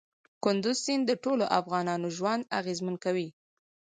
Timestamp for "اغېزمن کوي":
2.59-3.27